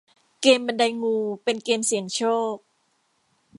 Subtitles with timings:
[0.41, 2.21] เกมส์บันไดงูเป็นเกมส์เสี่ยงโช
[2.53, 2.55] ค